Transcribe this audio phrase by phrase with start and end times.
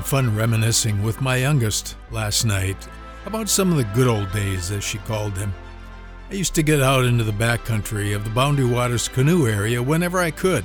[0.00, 2.88] had fun reminiscing with my youngest last night
[3.26, 5.52] about some of the good old days, as she called them.
[6.30, 10.18] I used to get out into the backcountry of the Boundary Waters canoe area whenever
[10.18, 10.64] I could.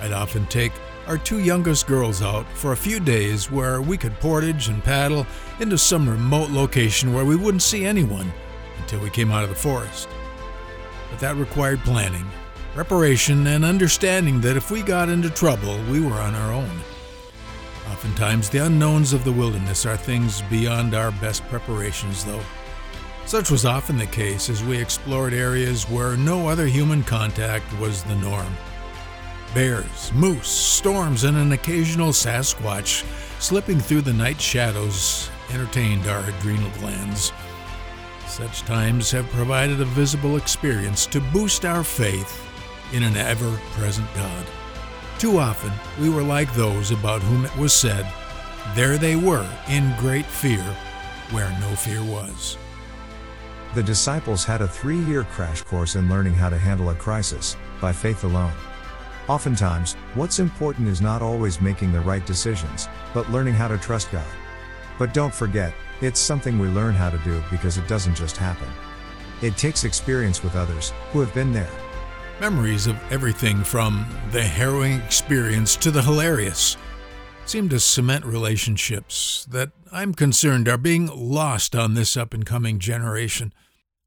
[0.00, 0.72] I'd often take
[1.06, 5.28] our two youngest girls out for a few days where we could portage and paddle
[5.60, 8.32] into some remote location where we wouldn't see anyone
[8.80, 10.08] until we came out of the forest.
[11.12, 12.26] But that required planning,
[12.74, 16.80] preparation, and understanding that if we got into trouble, we were on our own.
[17.90, 22.42] Oftentimes, the unknowns of the wilderness are things beyond our best preparations, though.
[23.26, 28.02] Such was often the case as we explored areas where no other human contact was
[28.04, 28.52] the norm.
[29.54, 33.04] Bears, moose, storms, and an occasional Sasquatch
[33.40, 37.32] slipping through the night shadows entertained our adrenal glands.
[38.28, 42.42] Such times have provided a visible experience to boost our faith
[42.92, 44.46] in an ever present God.
[45.18, 48.06] Too often, we were like those about whom it was said,
[48.74, 50.62] There they were, in great fear,
[51.30, 52.58] where no fear was.
[53.74, 57.56] The disciples had a three year crash course in learning how to handle a crisis,
[57.80, 58.52] by faith alone.
[59.26, 64.12] Oftentimes, what's important is not always making the right decisions, but learning how to trust
[64.12, 64.26] God.
[64.98, 65.72] But don't forget,
[66.02, 68.68] it's something we learn how to do because it doesn't just happen.
[69.40, 71.72] It takes experience with others who have been there.
[72.38, 76.76] Memories of everything from the harrowing experience to the hilarious
[77.46, 82.78] seem to cement relationships that I'm concerned are being lost on this up and coming
[82.78, 83.54] generation.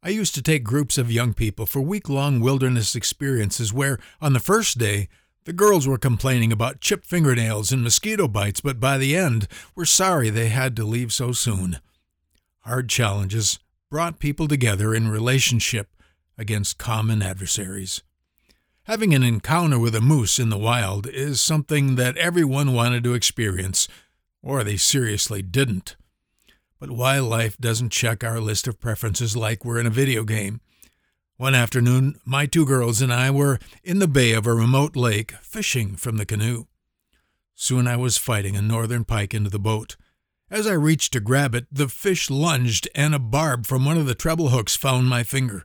[0.03, 4.33] I used to take groups of young people for week long wilderness experiences where, on
[4.33, 5.09] the first day,
[5.45, 9.85] the girls were complaining about chipped fingernails and mosquito bites, but by the end were
[9.85, 11.79] sorry they had to leave so soon.
[12.59, 13.57] Hard challenges
[13.89, 15.87] brought people together in relationship
[16.37, 18.03] against common adversaries.
[18.89, 23.13] Having an encounter with a moose in the wild is something that everyone wanted to
[23.13, 23.87] experience,
[24.41, 25.95] or they seriously didn't.
[26.79, 30.59] But wildlife doesn't check our list of preferences like we're in a video game.
[31.37, 35.33] One afternoon, my two girls and I were in the bay of a remote lake
[35.33, 36.65] fishing from the canoe.
[37.53, 39.97] Soon I was fighting a northern pike into the boat.
[40.49, 44.07] As I reached to grab it, the fish lunged and a barb from one of
[44.07, 45.63] the treble hooks found my finger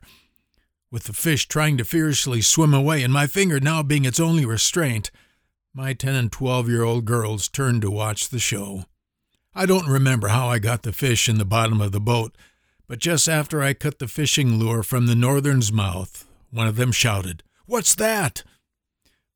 [0.91, 4.45] with the fish trying to fiercely swim away and my finger now being its only
[4.45, 5.11] restraint,
[5.73, 8.85] my 10 and 12 year old girls turned to watch the show.
[9.53, 12.35] I don't remember how I got the fish in the bottom of the boat,
[12.87, 16.91] but just after I cut the fishing lure from the northern's mouth, one of them
[16.91, 18.43] shouted, What's that?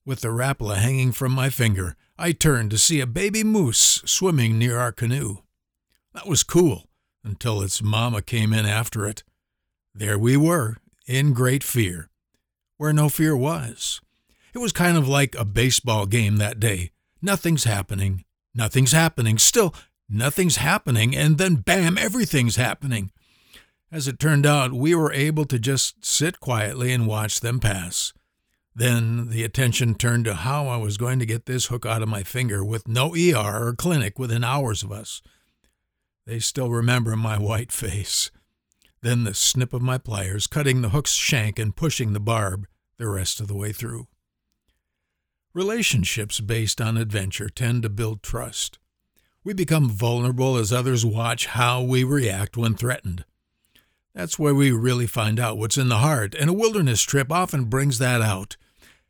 [0.06, 4.58] With the rapala hanging from my finger, I turned to see a baby moose swimming
[4.60, 5.38] near our canoe.
[6.14, 6.86] That was cool
[7.24, 9.24] until its mamma came in after it.
[9.96, 10.78] There we were,
[11.10, 12.08] in great fear,
[12.78, 14.00] where no fear was.
[14.54, 16.92] It was kind of like a baseball game that day.
[17.20, 19.74] Nothing's happening, nothing's happening, still
[20.08, 23.12] nothing's happening, and then bam, everything's happening.
[23.92, 28.14] As it turned out, we were able to just sit quietly and watch them pass.
[28.76, 32.08] Then the attention turned to how I was going to get this hook out of
[32.08, 35.24] my finger with no ER or clinic within hours of us.
[36.28, 38.30] They still remember my white face
[39.02, 42.68] then the snip of my pliers, cutting the hook's shank and pushing the barb
[42.98, 44.08] the rest of the way through.
[45.54, 48.78] Relationships based on adventure tend to build trust.
[49.44, 53.26] We become vulnerable as others watch how we react when threatened.
[54.14, 57.66] That's where we really find out what's in the heart, and a wilderness trip often
[57.66, 58.58] brings that out.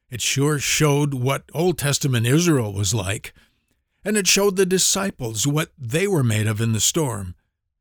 [0.09, 3.33] It sure showed what Old Testament Israel was like,
[4.05, 7.35] and it showed the disciples what they were made of in the storm,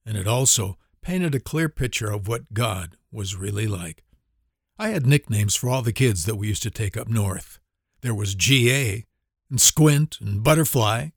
[0.05, 4.04] and it also painted a clear picture of what God was really like.
[4.78, 7.59] I had nicknames for all the kids that we used to take up north.
[8.00, 9.04] There was G.A.,
[9.50, 11.09] and Squint, and Butterfly.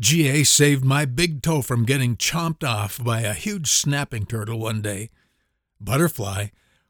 [0.00, 0.44] G.A.
[0.44, 5.10] saved my big toe from getting chomped off by a huge snapping turtle one day.
[5.80, 6.48] Butterfly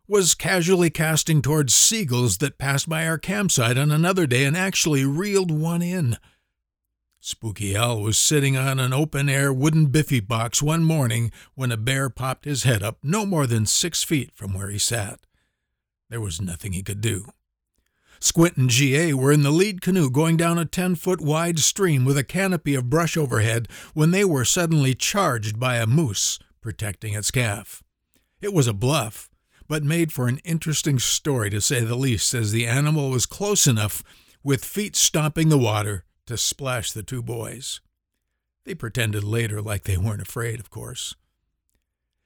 [0.09, 5.05] was casually casting towards seagulls that passed by our campsite on another day and actually
[5.05, 6.17] reeled one in.
[7.25, 11.77] Spooky Al was sitting on an open air wooden biffy box one morning when a
[11.77, 15.21] bear popped his head up no more than six feet from where he sat.
[16.11, 17.27] There was nothing he could do.
[18.19, 19.15] Squint and G.A.
[19.15, 22.75] were in the lead canoe going down a ten foot wide stream with a canopy
[22.75, 27.85] of brush overhead when they were suddenly charged by a moose protecting its calf.
[28.41, 29.31] It was a bluff,
[29.69, 33.69] but made for an interesting story to say the least, as the animal was close
[33.69, 34.03] enough,
[34.43, 37.81] with feet stomping the water, to splash the two boys.
[38.65, 41.15] They pretended later like they weren't afraid, of course.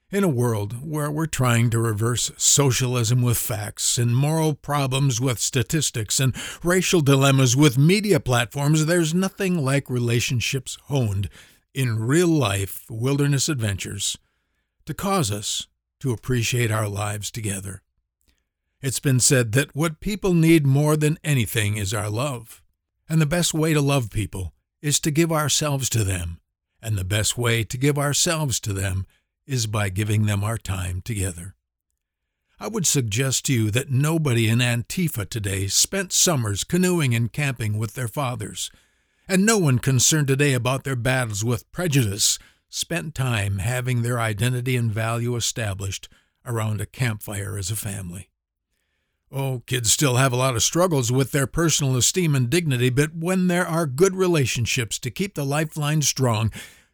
[0.09, 5.37] In a world where we're trying to reverse socialism with facts and moral problems with
[5.37, 6.33] statistics and
[6.63, 11.29] racial dilemmas with media platforms, there's nothing like relationships honed
[11.73, 14.17] in real life wilderness adventures
[14.85, 15.67] to cause us
[15.99, 17.81] to appreciate our lives together.
[18.81, 22.61] It's been said that what people need more than anything is our love.
[23.09, 26.39] And the best way to love people is to give ourselves to them.
[26.81, 29.05] And the best way to give ourselves to them
[29.45, 31.55] is by giving them our time together.
[32.59, 37.77] I would suggest to you that nobody in Antifa today spent summers canoeing and camping
[37.77, 38.71] with their fathers,
[39.27, 42.39] and no one concerned today about their battles with prejudice
[42.69, 46.09] spent time having their identity and value established
[46.45, 48.29] around a campfire as a family.
[49.31, 53.13] Oh, kids still have a lot of struggles with their personal esteem and dignity, but
[53.13, 56.51] when there are good relationships to keep the lifeline strong,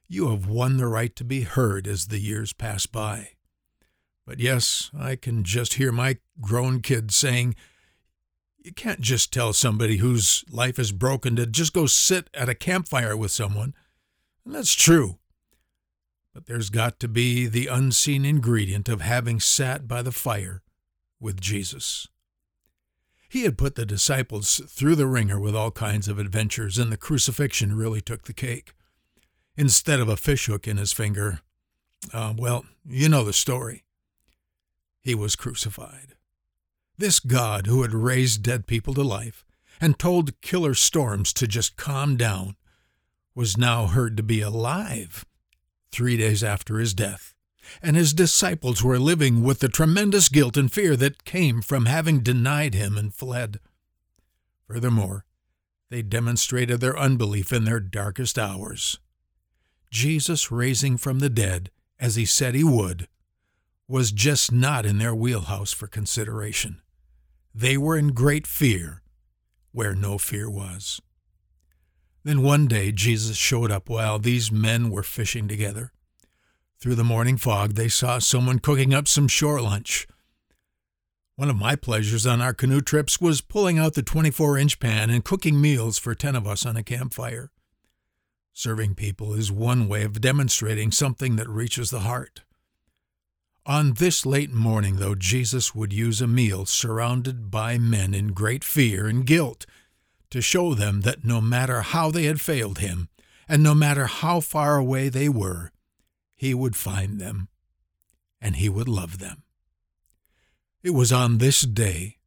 [0.08, 3.30] you have won the right to be heard as the years pass by.
[4.26, 7.56] But yes, I can just hear my grown kids saying,
[8.64, 12.56] You can't just tell somebody whose life is broken to just go sit at a
[12.56, 13.76] campfire with someone.
[14.46, 15.20] And that's true.
[16.34, 20.64] But there's got to be the unseen ingredient of having sat by the fire
[21.20, 22.08] with Jesus.
[23.34, 26.98] He had put the disciples through the wringer with all kinds of adventures, and the
[26.98, 28.74] crucifixion really took the cake
[29.58, 31.40] instead of a fishhook in his finger.
[32.14, 33.86] Uh, well, you know the story.
[35.02, 36.14] He was crucified.
[37.00, 39.44] This God who had raised dead people to life
[39.82, 42.56] and told killer storms to just calm down
[43.34, 45.26] was now heard to be alive
[45.92, 47.33] three days after his death,
[47.82, 52.22] and his disciples were living with the tremendous guilt and fear that came from having
[52.22, 53.60] denied him and fled.
[54.68, 55.26] Furthermore,
[55.90, 59.00] they demonstrated their unbelief in their darkest hours.
[59.92, 61.70] Jesus raising from the dead,
[62.00, 63.08] as he said he would,
[63.88, 66.82] was just not in their wheelhouse for consideration.
[67.54, 69.04] They were in great fear
[69.72, 71.00] where no fear was.
[72.24, 75.92] Then one day Jesus showed up while these men were fishing together.
[76.84, 80.06] Through the morning fog, they saw someone cooking up some shore lunch.
[81.38, 85.10] One of my pleasures on our canoe trips was pulling out the 24 inch pan
[85.10, 87.52] and cooking meals for 10 of us on a campfire.
[88.52, 92.42] Serving people is one way of demonstrating something that reaches the heart.
[93.66, 98.66] On this late morning, though, Jesus would use a meal surrounded by men in great
[98.66, 99.66] fear and guilt
[100.32, 103.08] to show them that no matter how they had failed him,
[103.48, 105.72] and no matter how far away they were,
[106.44, 107.48] he would find them
[108.42, 109.44] and he would love them.
[110.82, 112.18] It was on this day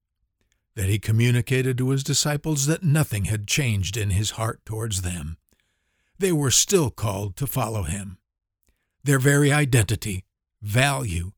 [0.74, 5.36] that he communicated to his disciples that nothing had changed in his heart towards them
[6.18, 8.18] they were still called to follow him.
[9.04, 10.24] Their very identity,
[10.62, 11.32] value,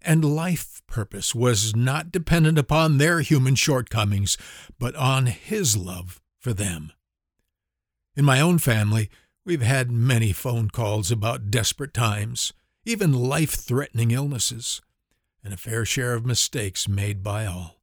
[0.00, 4.36] and life purpose was not dependent upon their human shortcomings,
[4.78, 6.92] but on his love for them.
[8.16, 9.10] In my own family,
[9.44, 12.52] we've had many phone calls about desperate times,
[12.84, 14.80] even life threatening illnesses,
[15.44, 17.80] and a fair share of mistakes made by all.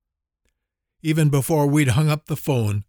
[1.02, 2.84] Even before we'd hung up the phone,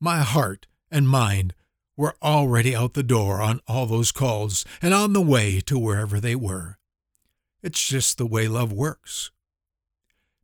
[0.00, 1.54] my heart and mind
[1.96, 6.18] were already out the door on all those calls and on the way to wherever
[6.18, 6.78] they were.
[7.62, 9.30] It's just the way love works.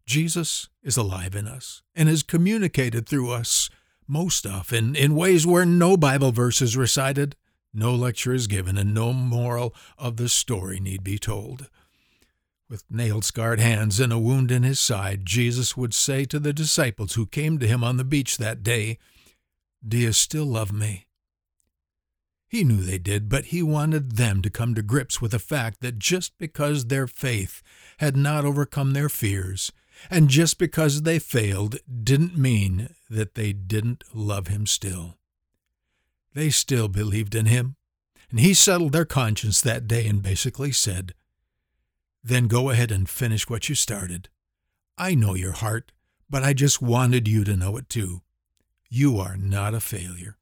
[0.07, 3.69] Jesus is alive in us and is communicated through us
[4.07, 7.37] most often in ways where no Bible verse is recited,
[7.73, 11.69] no lecture is given, and no moral of the story need be told.
[12.69, 16.53] With nail scarred hands and a wound in his side, Jesus would say to the
[16.53, 18.99] disciples who came to him on the beach that day,
[19.87, 21.07] Do you still love me?
[22.49, 25.81] He knew they did, but he wanted them to come to grips with the fact
[25.83, 27.63] that just because their faith
[27.99, 29.71] had not overcome their fears,
[30.11, 35.18] and just because they failed, didn't mean that they didn't love him still.
[36.35, 37.77] They still believed in him,
[38.31, 41.15] and he settled their conscience that day and basically said,
[42.23, 44.29] Then go ahead and finish what you started.
[44.97, 45.93] I know your heart,
[46.29, 48.23] but I just wanted you to know it too.
[48.91, 50.37] You are not a failure.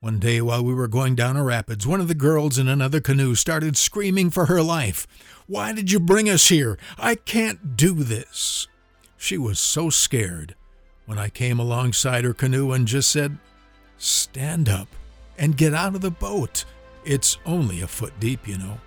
[0.00, 3.00] One day while we were going down a rapids, one of the girls in another
[3.00, 5.08] canoe started screaming for her life.
[5.46, 6.78] Why did you bring us here?
[6.96, 8.68] I can't do this.
[9.16, 10.54] She was so scared
[11.06, 13.38] when I came alongside her canoe and just said,
[13.98, 14.88] Stand up
[15.36, 16.64] and get out of the boat.
[17.04, 18.78] It's only a foot deep, you know.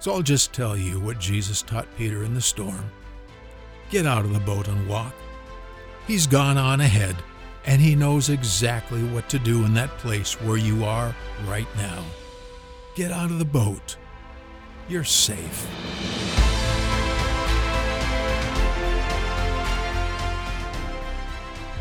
[0.00, 2.90] So I'll just tell you what Jesus taught Peter in the storm
[3.90, 5.12] get out of the boat and walk.
[6.06, 7.14] He's gone on ahead
[7.66, 11.14] and He knows exactly what to do in that place where you are
[11.46, 12.02] right now.
[12.96, 13.96] Get out of the boat.
[14.88, 16.21] you're safe.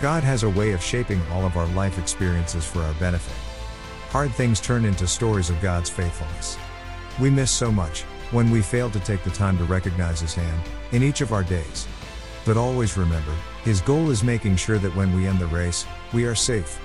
[0.02, 3.36] God has a way of shaping all of our life experiences for our benefit.
[4.10, 6.58] Hard things turn into stories of God's faithfulness.
[7.20, 10.64] We miss so much when we fail to take the time to recognize His hand
[10.92, 11.88] in each of our days.
[12.46, 13.32] But always remember,
[13.64, 16.80] His goal is making sure that when we end the race, we are safe,